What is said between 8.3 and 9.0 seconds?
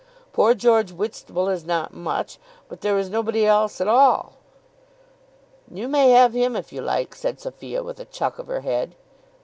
of her head.